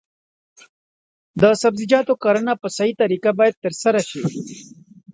[1.41, 4.21] د سبزیجاتو کرنه په صحي طریقه باید ترسره شي.